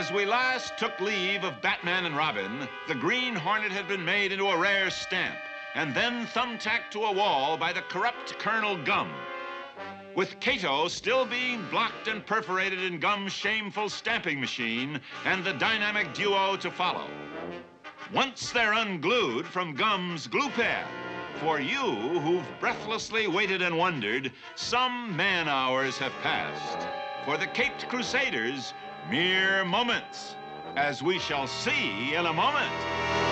[0.00, 4.32] As we last took leave of Batman and Robin, the Green Hornet had been made
[4.32, 5.36] into a rare stamp
[5.74, 9.12] and then thumbtacked to a wall by the corrupt Colonel Gum.
[10.16, 16.14] With Kato still being blocked and perforated in Gum's shameful stamping machine and the dynamic
[16.14, 17.10] duo to follow.
[18.14, 20.86] Once they're unglued from Gum's glue pad,
[21.40, 26.86] for you who've breathlessly waited and wondered, some man hours have passed.
[27.24, 28.74] For the Caped Crusaders,
[29.10, 30.36] mere moments,
[30.76, 33.29] as we shall see in a moment.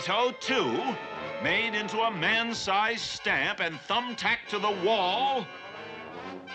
[0.00, 0.96] Kato, too,
[1.42, 5.46] made into a man-sized stamp and thumbtacked to the wall?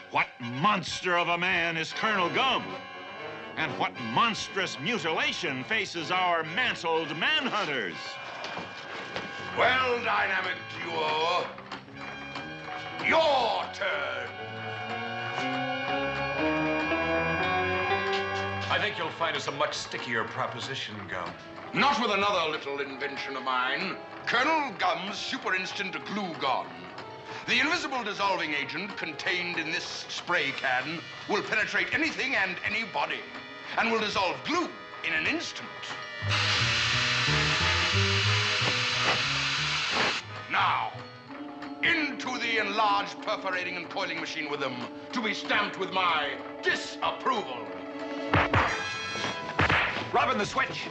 [0.10, 2.64] What monster of a man is Colonel Gum?
[3.55, 7.94] And what monstrous mutilation faces our mantled manhunters?
[9.55, 11.45] Well, Dynamic Duo,
[13.08, 14.05] your turn.
[19.17, 21.31] Find us a much stickier proposition, Gum.
[21.73, 23.95] Not with another little invention of mine,
[24.26, 26.65] Colonel Gum's super instant glue gun.
[27.48, 30.99] The invisible dissolving agent contained in this spray can
[31.30, 33.20] will penetrate anything and anybody
[33.77, 34.70] and will dissolve glue
[35.08, 35.70] in an instant.
[40.52, 40.92] Now,
[41.83, 44.75] into the enlarged perforating and coiling machine with them
[45.14, 46.31] to be stamped with my
[46.61, 47.65] disapproval.
[50.15, 50.87] Robin, the switch.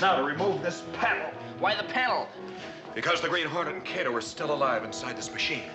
[0.00, 1.30] Now to remove this panel.
[1.58, 2.26] Why the panel?
[2.94, 5.68] Because the Green Hornet and Kato are still alive inside this machine.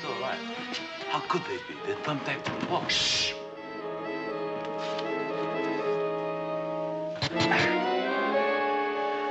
[0.00, 0.40] Still alive.
[1.10, 1.78] How could they be?
[1.86, 2.88] They're thumbtacked to the wall.
[2.88, 3.34] Shh.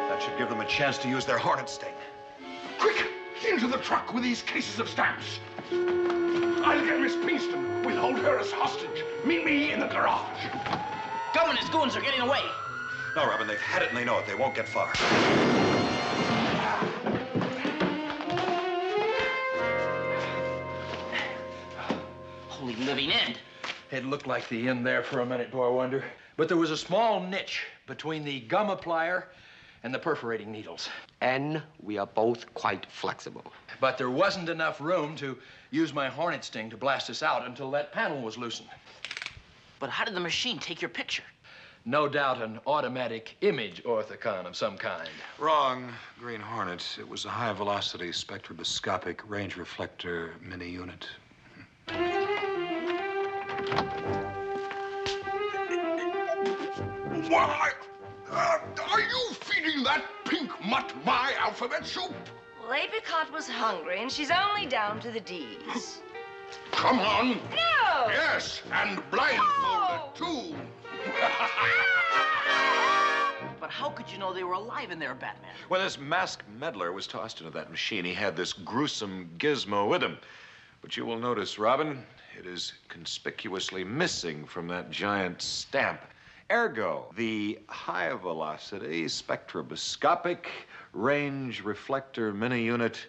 [0.07, 1.94] That should give them a chance to use their Hornet sting.
[2.79, 3.12] Quick,
[3.46, 5.40] into the truck with these cases of stamps.
[5.72, 7.86] I'll get Miss Pinkston.
[7.86, 9.04] We'll hold her as hostage.
[9.26, 10.46] Meet me in the garage.
[11.34, 12.42] Gum and his goons are getting away.
[13.16, 14.26] No, Robin, they've had it and they know it.
[14.26, 14.94] They won't get far.
[22.48, 23.40] Holy living end.
[23.92, 26.04] It looked like the end there for a minute, do I wonder?
[26.38, 29.25] But there was a small niche between the gum applier
[29.83, 30.89] and the perforating needles.
[31.21, 33.44] And we are both quite flexible.
[33.79, 35.38] But there wasn't enough room to
[35.71, 38.69] use my hornet sting to blast us out until that panel was loosened.
[39.79, 41.23] But how did the machine take your picture?
[41.85, 45.09] No doubt an automatic image orthicon of some kind.
[45.38, 46.97] Wrong, Green Hornet.
[46.97, 51.09] It was a high-velocity spectroscopic range reflector mini unit.
[57.27, 57.74] Why?
[58.33, 58.57] Uh,
[58.91, 62.13] are you feeding that pink mutt my alphabet soup?
[62.62, 66.01] Well, Apricot was hungry, and she's only down to the D's.
[66.71, 67.30] Come on.
[67.51, 68.07] No!
[68.07, 70.12] Yes, and blindfolded, No.
[70.15, 70.56] too.
[73.59, 75.51] But how could you know they were alive in there, Batman?
[75.69, 80.03] When this masked meddler was tossed into that machine, he had this gruesome gizmo with
[80.03, 80.18] him.
[80.81, 82.03] But you will notice, Robin,
[82.38, 86.01] it is conspicuously missing from that giant stamp.
[86.51, 90.48] Ergo, the high velocity spectroscopic
[90.92, 93.07] range reflector mini unit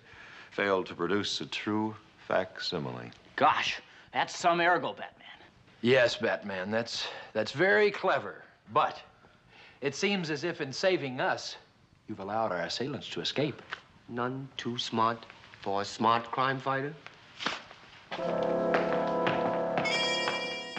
[0.50, 1.94] failed to produce a true
[2.28, 3.10] facsimile.
[3.36, 3.80] Gosh,
[4.12, 5.10] that's some ergo, Batman.
[5.82, 8.42] Yes, Batman, that's, that's very clever.
[8.72, 9.02] But
[9.80, 11.56] it seems as if in saving us,
[12.08, 13.60] you've allowed our assailants to escape.
[14.08, 15.26] None too smart
[15.60, 16.94] for a smart crime fighter.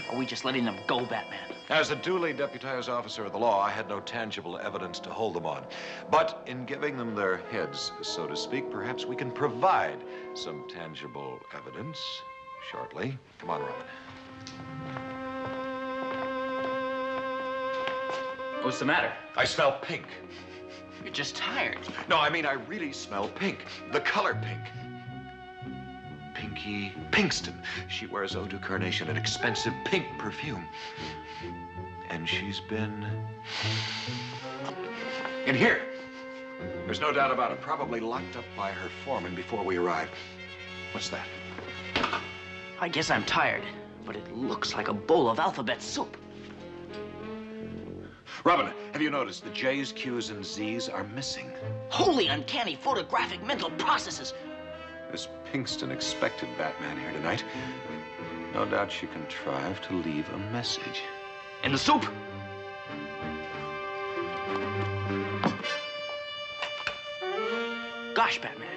[0.10, 1.55] Are we just letting them go, Batman?
[1.70, 5.34] As a duly deputized officer of the law, I had no tangible evidence to hold
[5.34, 5.66] them on.
[6.12, 9.98] But in giving them their heads, so to speak, perhaps we can provide
[10.36, 11.98] some tangible evidence
[12.72, 13.18] shortly.
[13.40, 13.76] Come on, Robin.
[18.62, 19.12] What's the matter?
[19.36, 20.06] I smell pink.
[21.04, 21.80] You're just tired.
[22.08, 23.66] No, I mean, I really smell pink.
[23.92, 24.85] The color pink.
[26.56, 27.54] Pinkston.
[27.88, 30.66] She wears eau de carnation, an expensive pink perfume.
[32.10, 33.06] And she's been
[35.46, 35.82] in here.
[36.86, 37.62] There's no doubt about it.
[37.62, 40.12] Probably locked up by her foreman before we arrived.
[40.92, 41.28] What's that?
[42.80, 43.64] I guess I'm tired,
[44.06, 46.18] but it looks like a bowl of alphabet soup.
[48.44, 51.52] Robin, have you noticed the J's, Q's, and Z's are missing?
[51.90, 54.34] Holy uncanny photographic mental processes.
[55.46, 57.44] Miss Pinkston expected Batman here tonight.
[58.54, 61.04] No doubt she contrived to leave a message.
[61.64, 62.06] In the soup?
[68.14, 68.68] Gosh, Batman.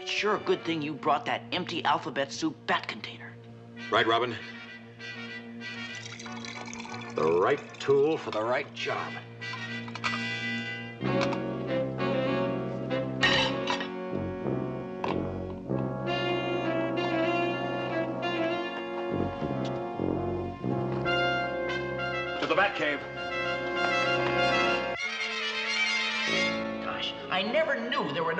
[0.00, 3.32] It's sure a good thing you brought that empty alphabet soup bat container.
[3.90, 4.34] Right, Robin?
[7.14, 9.12] The right tool for the right job.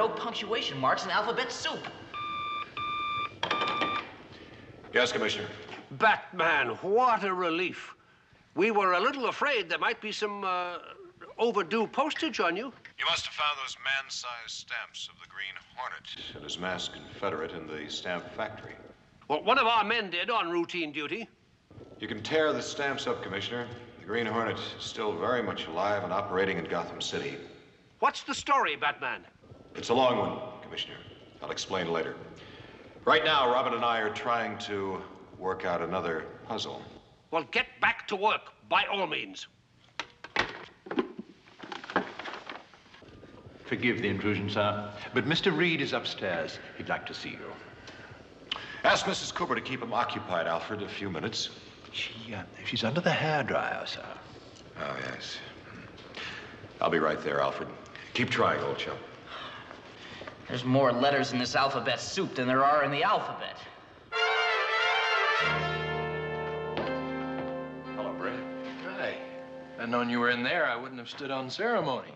[0.07, 1.81] No punctuation marks in alphabet soup.
[4.93, 5.49] Yes, Commissioner.
[5.93, 7.95] Batman, what a relief.
[8.55, 10.79] We were a little afraid there might be some uh,
[11.39, 12.73] overdue postage on you.
[12.99, 17.53] You must have found those man-sized stamps of the Green Hornet and his masked Confederate
[17.53, 18.73] in the stamp factory.
[19.29, 21.29] Well, one of our men did on routine duty.
[21.99, 23.67] You can tear the stamps up, Commissioner.
[24.01, 27.37] The Green Hornet is still very much alive and operating in Gotham City.
[27.99, 29.25] What's the story, Batman?
[29.77, 30.97] It's a long one, Commissioner.
[31.43, 32.17] I'll explain later.
[33.05, 35.03] Right now, Robin and I are trying to
[35.39, 36.83] work out another puzzle.
[37.31, 39.47] Well, get back to work, by all means.
[43.67, 45.55] Forgive the intrusion, sir, but Mr.
[45.55, 46.59] Reed is upstairs.
[46.79, 48.59] He'd like to see you.
[48.85, 49.35] Ask Mrs.
[49.35, 51.51] Cooper to keep him occupied, Alfred, a few minutes.
[51.93, 54.05] She, uh, she's under the hairdryer, sir.
[54.81, 55.39] Oh, yes.
[56.81, 57.69] I'll be right there, Alfred.
[58.15, 58.97] Keep trying, old chum.
[60.49, 63.57] There's more letters in this alphabet soup than there are in the alphabet.
[67.97, 68.39] Hello, Britt.
[68.85, 69.17] Hi.
[69.81, 72.13] I'd known you were in there, I wouldn't have stood on ceremony.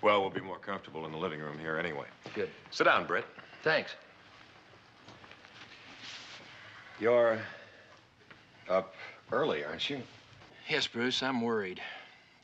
[0.00, 2.06] Well, we'll be more comfortable in the living room here anyway.
[2.34, 2.50] Good.
[2.70, 3.24] Sit down, Britt.
[3.62, 3.94] Thanks.
[7.00, 7.40] You're
[8.68, 8.94] up
[9.32, 10.00] early, aren't you?
[10.68, 11.80] Yes, Bruce, I'm worried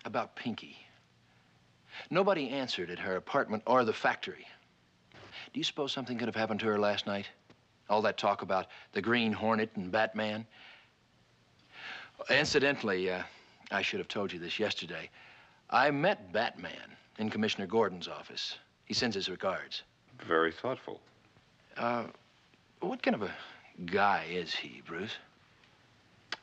[0.04, 0.76] about Pinky.
[2.10, 4.46] Nobody answered at her apartment or the factory.
[5.52, 7.26] Do you suppose something could have happened to her last night?
[7.88, 10.46] All that talk about the Green Hornet and Batman?
[12.28, 13.22] Incidentally, uh,
[13.72, 15.10] I should have told you this yesterday.
[15.70, 18.58] I met Batman in Commissioner Gordon's office.
[18.84, 19.82] He sends his regards.
[20.26, 21.00] Very thoughtful.
[21.76, 22.04] Uh,
[22.80, 23.32] what kind of a
[23.86, 25.16] guy is he, Bruce?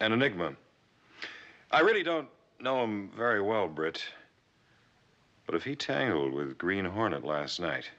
[0.01, 0.53] An enigma.
[1.71, 2.27] I really don't
[2.59, 4.03] know him very well, Britt.
[5.45, 7.89] But if he tangled with Green Hornet last night,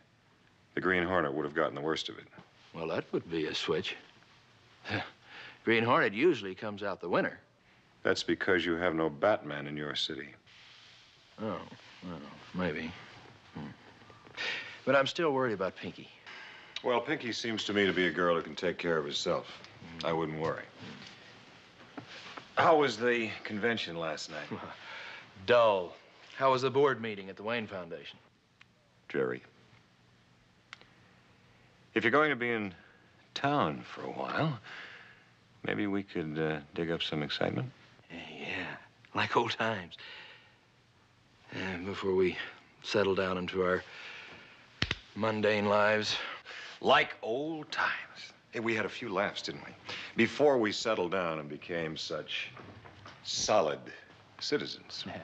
[0.79, 2.25] the Green Hornet would have gotten the worst of it.
[2.73, 3.97] Well, that would be a switch.
[5.65, 7.41] Green Hornet usually comes out the winner.
[8.05, 10.29] That's because you have no Batman in your city.
[11.43, 11.59] Oh,
[12.05, 12.21] well,
[12.55, 12.93] maybe.
[13.55, 13.67] Hmm.
[14.85, 16.09] But I'm still worried about Pinky.
[16.85, 19.47] Well, Pinky seems to me to be a girl who can take care of herself.
[20.05, 20.63] I wouldn't worry.
[22.57, 24.61] How was the convention last night?
[25.47, 25.97] Dull.
[26.37, 28.21] How was the board meeting at the Wayne Foundation?
[29.09, 29.43] Jerry.
[31.99, 32.73] If you're going to be in
[33.35, 34.61] town for a while,
[35.67, 37.73] maybe we could uh, dig up some excitement.
[38.09, 38.77] Yeah,
[39.17, 39.97] like old times.
[41.51, 42.37] And before we
[42.85, 43.83] settle down into our
[45.17, 46.15] mundane lives.
[46.81, 47.91] Like old times.
[48.53, 49.73] Hey, we had a few laughs, didn't we?
[50.15, 52.53] Before we settled down and became such
[53.25, 53.81] solid
[54.39, 55.03] citizens.
[55.05, 55.17] Yeah.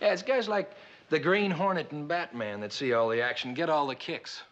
[0.00, 0.70] Yeah, it's guys like
[1.10, 4.42] the Green Hornet and Batman that see all the action, get all the kicks.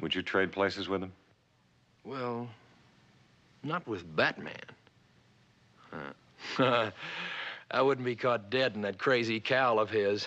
[0.00, 1.12] Would you trade places with him?
[2.04, 2.48] Well,
[3.62, 4.54] not with Batman.
[7.70, 10.26] I wouldn't be caught dead in that crazy cowl of his.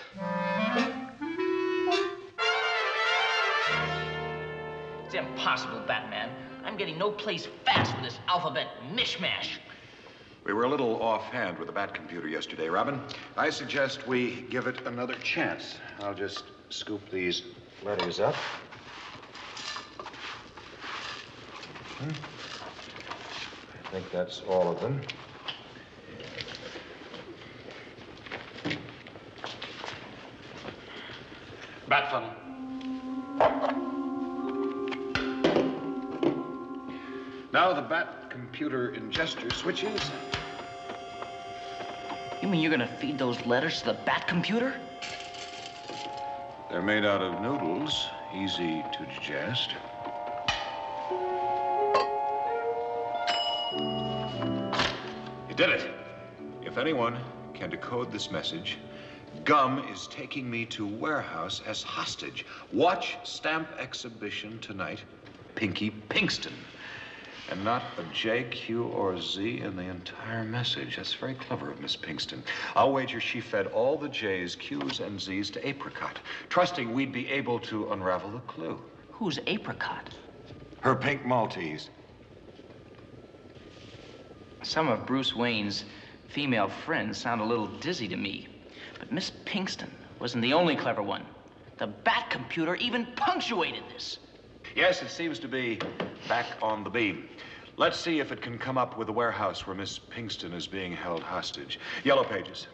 [5.04, 6.30] It's impossible, Batman.
[6.64, 9.58] I'm getting no place fast with this alphabet mishmash.
[10.44, 13.00] We were a little offhand with the Bat computer yesterday, Robin.
[13.36, 15.76] I suggest we give it another chance.
[16.00, 17.42] I'll just scoop these
[17.84, 18.34] letters up.
[22.02, 22.10] Hmm.
[23.74, 25.00] I think that's all of them.
[31.88, 32.26] Bat Funny.
[37.52, 40.00] Now the Bat computer ingester switches.
[42.40, 44.74] You mean you're gonna feed those letters to the Bat computer?
[46.68, 49.74] They're made out of noodles, easy to digest.
[55.52, 55.90] You did it.
[56.62, 57.18] If anyone
[57.52, 58.78] can decode this message,
[59.44, 62.46] Gum is taking me to warehouse as hostage.
[62.72, 65.04] Watch stamp exhibition tonight,
[65.54, 66.54] Pinky Pinkston.
[67.50, 70.96] And not a J, Q, or Z in the entire message.
[70.96, 72.40] That's very clever of Miss Pinkston.
[72.74, 76.18] I'll wager she fed all the J's, Q's, and Z's to Apricot,
[76.48, 78.80] trusting we'd be able to unravel the clue.
[79.10, 80.14] Who's Apricot?
[80.80, 81.90] Her pink Maltese.
[84.62, 85.84] Some of Bruce Wayne's
[86.28, 88.48] female friends sound a little dizzy to me.
[88.98, 91.24] But Miss Pinkston wasn't the only clever one.
[91.78, 94.18] The Bat computer even punctuated this.
[94.76, 95.80] Yes, it seems to be
[96.28, 97.28] back on the beam.
[97.76, 100.92] Let's see if it can come up with the warehouse where Miss Pinkston is being
[100.92, 101.80] held hostage.
[102.04, 102.68] Yellow pages.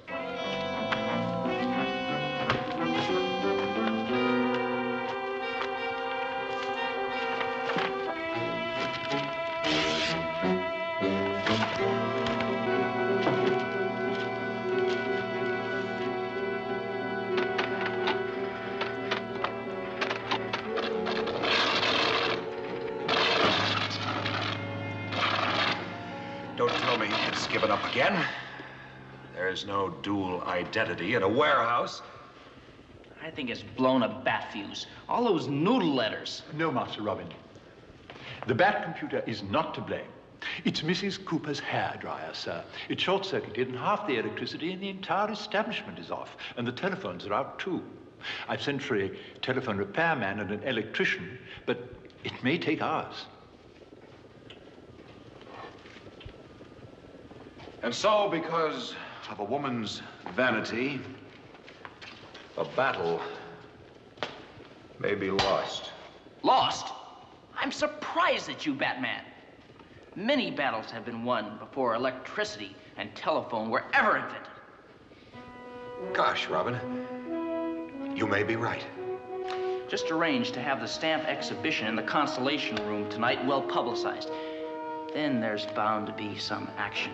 [27.98, 28.24] Again.
[29.34, 32.00] There's no dual identity in a warehouse.
[33.20, 34.86] I think it's blown a bat fuse.
[35.08, 36.42] All those noodle letters.
[36.54, 37.26] No, Master Robin.
[38.46, 40.06] The Bat computer is not to blame.
[40.64, 41.24] It's Mrs.
[41.24, 42.62] Cooper's hair dryer, sir.
[42.88, 46.72] It short circuited, and half the electricity in the entire establishment is off, and the
[46.72, 47.82] telephones are out too.
[48.48, 49.10] I've sent for a
[49.42, 51.36] telephone repairman and an electrician,
[51.66, 53.26] but it may take hours.
[57.82, 58.94] And so, because
[59.30, 60.02] of a woman's
[60.34, 61.00] vanity,
[62.56, 63.20] a battle
[64.98, 65.90] may be lost.
[66.42, 66.92] Lost?
[67.56, 69.22] I'm surprised at you, Batman.
[70.16, 74.48] Many battles have been won before electricity and telephone were ever invented.
[76.12, 76.76] Gosh, Robin,
[78.16, 78.84] you may be right.
[79.88, 84.30] Just arrange to have the stamp exhibition in the Constellation Room tonight well publicized.
[85.14, 87.12] Then there's bound to be some action.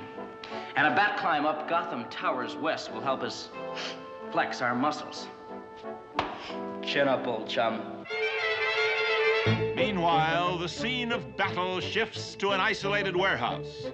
[0.76, 3.48] And a bat climb up Gotham Towers West will help us
[4.32, 5.28] flex our muscles.
[6.82, 8.04] Chin up, old chum.
[9.76, 13.86] Meanwhile, the scene of battle shifts to an isolated warehouse.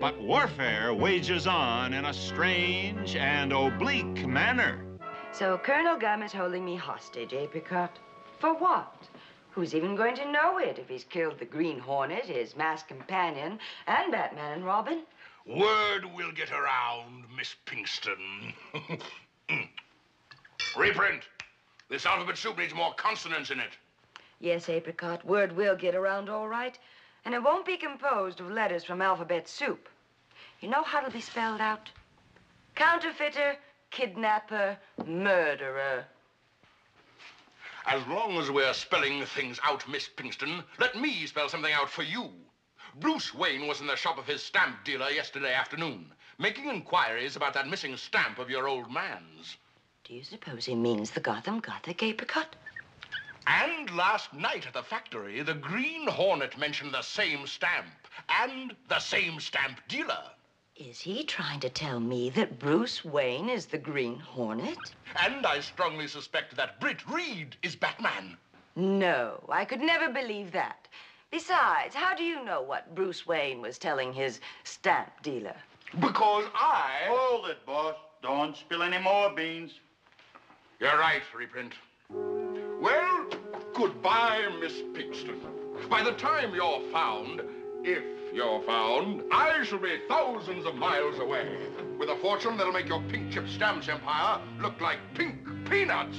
[0.00, 4.84] But warfare wages on in a strange and oblique manner.
[5.32, 7.98] So Colonel Gum is holding me hostage, Apricot.
[8.38, 9.08] For what?
[9.50, 13.58] Who's even going to know it if he's killed the Green Hornet, his masked companion,
[13.86, 15.02] and Batman and Robin?
[15.46, 18.54] Word will get around, Miss Pinkston.
[20.76, 21.22] Reprint.
[21.90, 23.76] This alphabet soup needs more consonants in it.
[24.40, 26.78] Yes, Apricot, word will get around all right.
[27.24, 29.88] And it won't be composed of letters from alphabet soup.
[30.60, 31.90] You know how it'll be spelled out?
[32.74, 33.56] Counterfeiter,
[33.90, 36.06] kidnapper, murderer.
[37.86, 42.02] As long as we're spelling things out, Miss Pinkston, let me spell something out for
[42.02, 42.30] you.
[43.00, 47.52] Bruce Wayne was in the shop of his stamp dealer yesterday afternoon, making inquiries about
[47.54, 49.56] that missing stamp of your old man's.
[50.04, 52.54] Do you suppose he means the Gotham Gothic, Apricot?
[53.46, 57.88] And last night at the factory, the Green Hornet mentioned the same stamp
[58.28, 60.30] and the same stamp dealer.
[60.76, 64.94] Is he trying to tell me that Bruce Wayne is the Green Hornet?
[65.20, 68.36] And I strongly suspect that Britt Reed is Batman.
[68.76, 70.86] No, I could never believe that.
[71.34, 75.56] Besides, how do you know what Bruce Wayne was telling his stamp dealer?
[75.98, 77.06] Because I.
[77.08, 77.96] Hold it, boss.
[78.22, 79.72] Don't spill any more beans.
[80.78, 81.72] You're right, Reprint.
[82.08, 83.26] Well,
[83.74, 85.40] goodbye, Miss Pinkston.
[85.90, 87.42] By the time you're found,
[87.82, 91.48] If you're found, I shall be thousands of miles away
[91.98, 95.36] with a fortune that'll make your pink chip stamps empire look like pink
[95.68, 96.16] peanuts.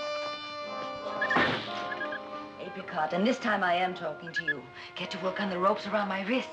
[2.70, 4.62] Apricot, and this time I am talking to you.
[4.94, 6.48] Get to work on the ropes around my wrists.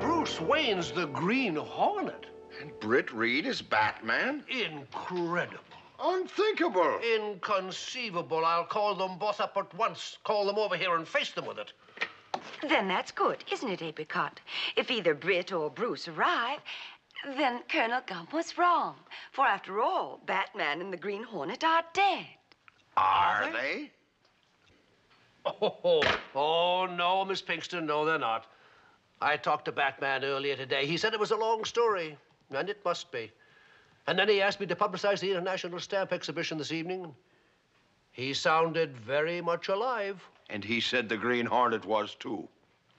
[0.00, 2.26] Bruce Wayne's the Green Hornet.
[2.60, 4.44] And Britt Reed is Batman?
[4.50, 5.56] Incredible.
[5.98, 6.98] Unthinkable.
[7.16, 8.44] Inconceivable.
[8.44, 10.18] I'll call them both up at once.
[10.24, 11.72] Call them over here and face them with it.
[12.68, 14.40] Then that's good, isn't it, Apricot?
[14.76, 16.60] If either Britt or Bruce arrive,
[17.36, 18.96] then Colonel Gum was wrong.
[19.32, 22.26] For after all, Batman and the Green Hornet are dead.
[22.96, 23.90] Are they?
[25.44, 26.02] Oh,
[26.34, 28.46] oh, no, Miss Pinkston, no, they're not.
[29.22, 30.86] I talked to Batman earlier today.
[30.86, 32.16] He said it was a long story,
[32.50, 33.30] and it must be.
[34.06, 37.14] And then he asked me to publicize the International Stamp Exhibition this evening.
[38.12, 40.22] He sounded very much alive.
[40.48, 42.48] And he said the Green Hornet was too.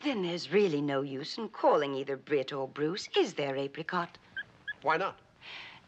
[0.04, 4.18] Then there's really no use in calling either Britt or Bruce, is there, Apricot?
[4.82, 5.20] Why not?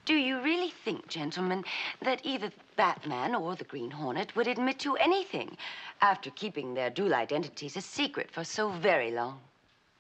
[0.06, 1.64] Do you really think, gentlemen,
[2.02, 5.58] that either Batman or the Green Hornet would admit to anything
[6.02, 9.40] after keeping their dual identities a secret for so very long?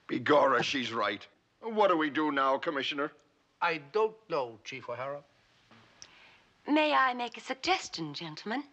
[0.08, 1.26] Begorra, she's right.
[1.62, 3.14] What do we do now, Commissioner?
[3.62, 5.24] I don't know, Chief O'Hara.
[6.68, 8.64] May I make a suggestion, gentlemen?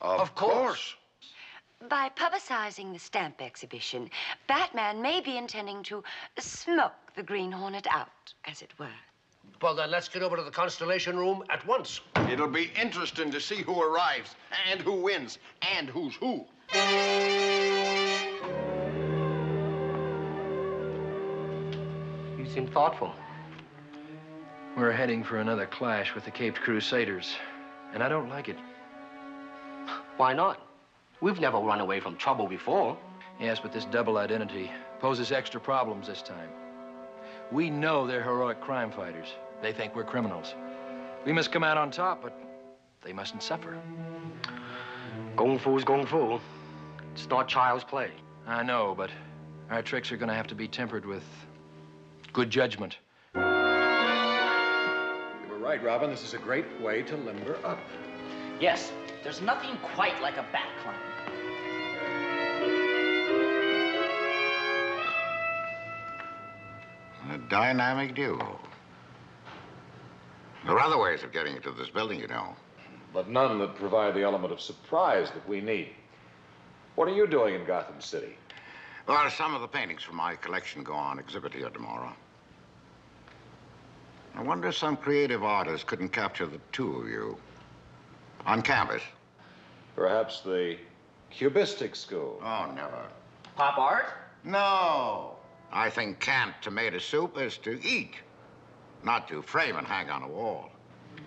[0.00, 0.94] Of, course.
[1.86, 4.10] By publicizing the stamp exhibition,
[4.48, 6.02] Batman may be intending to
[6.38, 8.88] smoke the Green Hornet out, as it were.
[9.62, 12.00] Well, then let's get over to the Constellation Room at once.
[12.30, 14.34] It'll be interesting to see who arrives,
[14.70, 16.44] and who wins, and who's who.
[22.36, 23.14] You seem thoughtful.
[24.76, 27.36] We're heading for another clash with the Caped Crusaders,
[27.94, 28.58] and I don't like it.
[30.18, 30.67] Why not?
[31.20, 32.96] We've never run away from trouble before.
[33.40, 36.48] Yes, but this double identity poses extra problems this time.
[37.50, 39.26] We know they're heroic crime fighters.
[39.60, 40.54] They think we're criminals.
[41.26, 42.38] We must come out on top, but
[43.02, 43.76] they mustn't suffer.
[45.36, 46.38] Kung Fu's Kung Fu.
[47.14, 48.12] It's not child's play.
[48.46, 49.10] I know, but
[49.70, 51.24] our tricks are going to have to be tempered with
[52.32, 52.98] good judgment.
[53.34, 53.40] You
[55.50, 56.10] were right, Robin.
[56.10, 57.80] This is a great way to limber up.
[58.60, 58.92] Yes,
[59.24, 60.68] there's nothing quite like a bat
[67.48, 68.58] dynamic duo.
[70.64, 72.54] There are other ways of getting into this building, you know.
[73.14, 75.90] But none that provide the element of surprise that we need.
[76.94, 78.36] What are you doing in Gotham City?
[79.06, 82.12] Well, some of the paintings from my collection go on exhibit here tomorrow.
[84.34, 87.38] I wonder if some creative artist couldn't capture the two of you
[88.44, 89.02] on canvas.
[89.96, 90.76] Perhaps the
[91.30, 92.40] Cubistic School.
[92.44, 93.06] Oh, never.
[93.56, 94.06] Pop art?
[94.44, 95.37] No.
[95.78, 98.14] I think canned tomato soup is to eat,
[99.04, 100.70] not to frame and hang on a wall.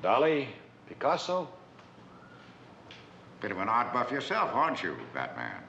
[0.04, 0.48] Dali?
[0.90, 1.48] Picasso?
[3.40, 5.64] Bit of an art buff yourself, aren't you, Batman?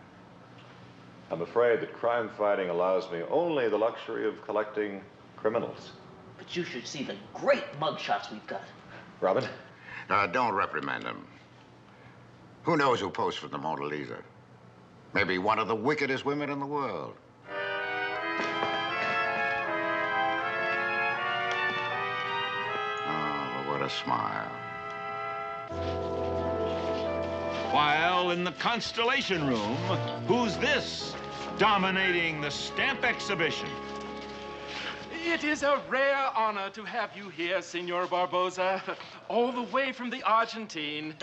[1.31, 5.01] I'm afraid that crime fighting allows me only the luxury of collecting
[5.37, 5.93] criminals.
[6.37, 8.65] But you should see the great mugshots we've got.
[9.21, 9.45] Robin?
[10.11, 11.25] Uh, don't reprimand him.
[12.65, 14.19] Who knows who posed for the Mona Lisa?
[15.15, 17.15] Maybe one of the wickedest women in the world.
[23.83, 24.51] A smile.
[27.73, 29.77] While in the Constellation Room,
[30.27, 31.15] who's this
[31.59, 33.69] dominating the stamp exhibition?
[35.25, 38.83] It is a rare honor to have you here, Senor Barboza,
[39.29, 41.15] all the way from the Argentine.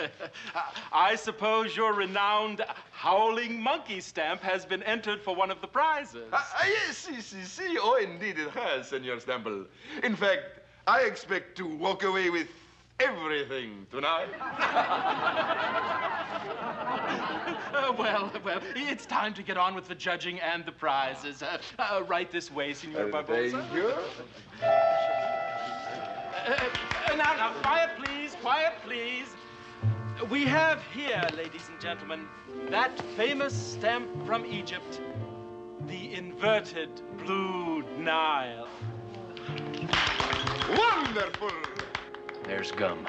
[0.94, 6.30] I suppose your renowned howling monkey stamp has been entered for one of the prizes.
[6.32, 7.78] Ah, yes, si, si, si.
[7.78, 9.66] Oh, indeed it has, Senor Stample.
[10.02, 10.59] In fact,
[10.90, 12.48] I expect to walk away with
[13.00, 14.30] everything tonight.
[17.72, 21.44] Uh, well, well, it's time to get on with the judging and the prizes.
[21.44, 23.62] Uh, uh, right this way, Senor Barboza.
[23.72, 23.96] Danger.
[24.62, 24.66] Uh,
[26.46, 29.28] uh, now, now, quiet, please, quiet, please.
[30.30, 32.28] We have here, ladies and gentlemen,
[32.70, 35.00] that famous stamp from Egypt,
[35.88, 38.68] the inverted blue Nile.
[40.78, 41.52] Wonderful!
[42.44, 43.08] There's Gum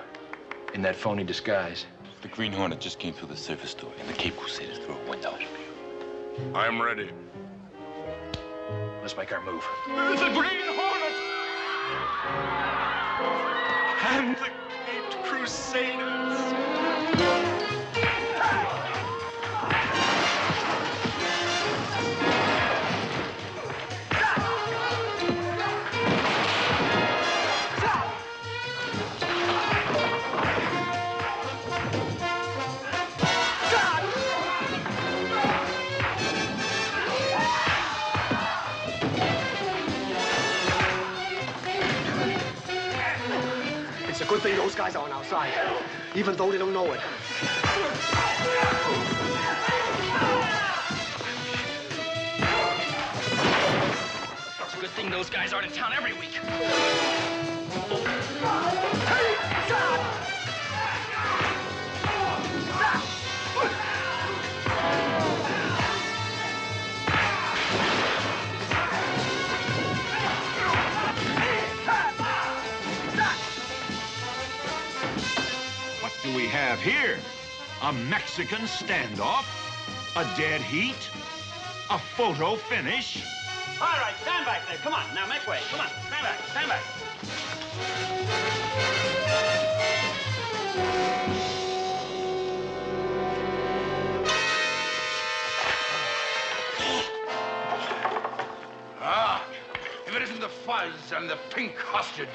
[0.74, 1.86] in that phony disguise.
[2.22, 5.10] The Green Hornet just came through the surface door, and the Cape Crusaders through a
[5.10, 5.36] window.
[6.54, 7.10] I'm ready.
[9.02, 9.64] Let's make our move.
[9.86, 11.16] The Green Hornet!
[14.12, 14.50] And the
[14.86, 16.59] Caped crusaders.
[44.30, 45.52] Good thing those guys are on our side,
[46.14, 47.00] even though they don't know it.
[54.60, 56.36] It's a good thing those guys aren't in town every week.
[57.88, 58.20] What
[76.30, 77.18] do we have here?
[77.82, 79.44] A Mexican standoff?
[80.16, 81.08] A dead heat?
[81.90, 83.24] A photo finish?
[83.80, 84.76] All right, stand back there.
[84.78, 85.58] Come on, now make way.
[85.70, 86.82] Come on, stand back, stand back.
[99.00, 99.44] Ah,
[100.06, 102.28] if it isn't the fuzz and the pink hostage,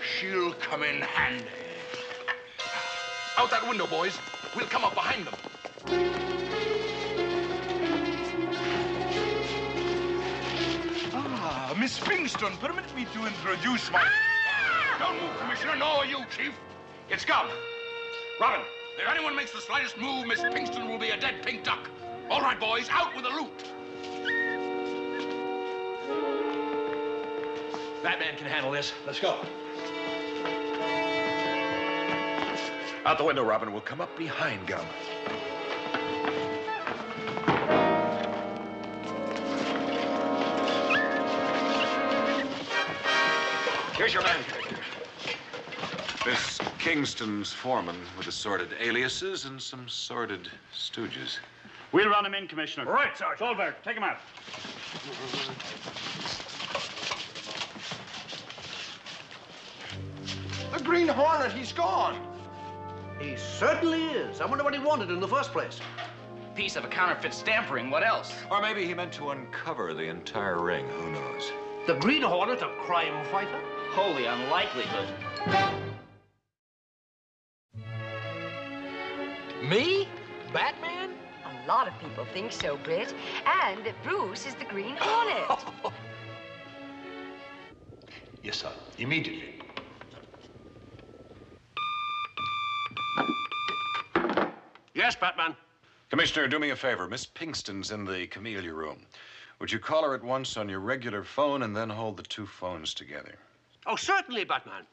[0.00, 1.59] she'll come in handy.
[3.40, 4.18] Out that window, boys.
[4.54, 5.34] We'll come up behind them.
[11.14, 14.06] Ah, Miss Pinkston, permit me to introduce my...
[14.98, 15.74] Don't move, Commissioner.
[15.76, 16.52] No, you, Chief.
[17.08, 17.46] It's Gum.
[18.38, 18.60] Robin,
[19.02, 21.88] if anyone makes the slightest move, Miss Pinkston will be a dead pink duck.
[22.28, 23.64] All right, boys, out with the loot.
[28.02, 28.92] Batman can handle this.
[29.06, 29.38] Let's go.
[33.06, 33.72] Out the window, Robin.
[33.72, 34.84] We'll come up behind Gum.
[43.96, 44.78] Here's your man, Commissioner.
[46.26, 51.38] Miss Pinkston's foreman with assorted aliases and some sordid stooges.
[51.92, 52.84] We'll run him in, Commissioner.
[52.84, 53.38] Right, Sergeant.
[53.40, 54.18] Goldberg, take him out.
[60.76, 62.29] The Green Hornet, he's gone.
[63.20, 64.40] He certainly is.
[64.40, 65.78] I wonder what he wanted in the first place.
[66.54, 67.90] Piece of a counterfeit stamp ring.
[67.90, 68.32] What else?
[68.50, 70.88] Or maybe he meant to uncover the entire ring.
[70.88, 71.52] Who knows?
[71.86, 73.60] The Green Hornet, a crime fighter?
[73.90, 75.08] Holy unlikelihood.
[79.62, 80.08] Me?
[80.52, 81.10] Batman?
[81.44, 83.14] A lot of people think so, Britt.
[83.62, 85.92] And that Bruce is the Green Hornet.
[88.42, 88.72] Yes, sir.
[88.98, 89.59] Immediately.
[95.00, 95.56] Yes, Batman.
[96.10, 97.08] Commissioner, do me a favor.
[97.08, 99.06] Miss Pinkston's in the camellia room.
[99.58, 102.44] Would you call her at once on your regular phone and then hold the two
[102.44, 103.38] phones together?
[103.86, 104.84] Oh, certainly, Batman.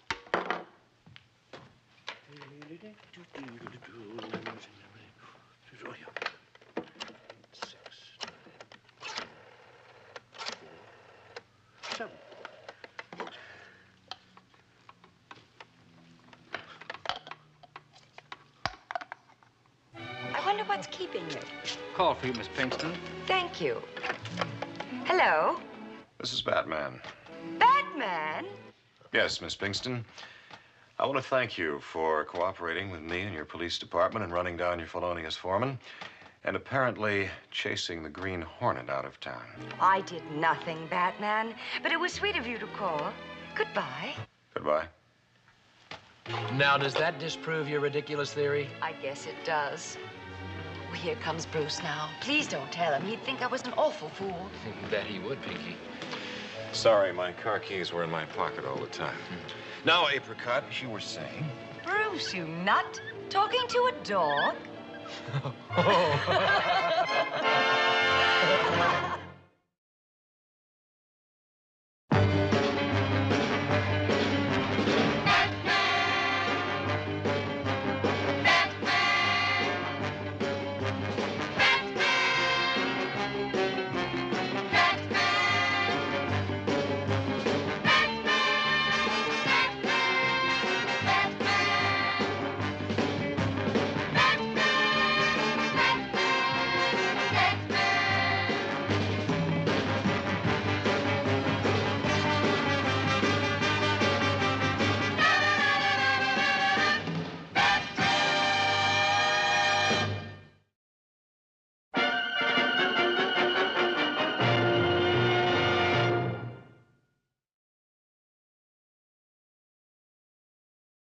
[21.97, 22.93] Call for you, Miss Pinkston.
[23.25, 23.81] Thank you.
[25.05, 25.59] Hello?
[26.19, 27.01] This is Batman.
[27.57, 28.45] Batman?
[29.13, 30.03] Yes, Miss Pinkston.
[30.99, 34.55] I want to thank you for cooperating with me and your police department and running
[34.55, 35.79] down your felonious foreman
[36.43, 39.41] and apparently chasing the Green Hornet out of town.
[39.79, 41.55] I did nothing, Batman.
[41.81, 43.11] But it was sweet of you to call.
[43.55, 44.13] Goodbye.
[44.53, 44.85] Goodbye.
[46.53, 48.69] Now, does that disprove your ridiculous theory?
[48.83, 49.97] I guess it does.
[50.89, 52.09] Well, here comes Bruce now.
[52.21, 53.05] Please don't tell him.
[53.05, 54.49] He'd think I was an awful fool.
[54.91, 55.75] Bet he would, Pinky.
[56.71, 59.17] Sorry, my car keys were in my pocket all the time.
[59.85, 61.45] Now, Apricot, as you were saying.
[61.83, 63.01] Bruce, you nut.
[63.29, 64.55] Talking to a dog?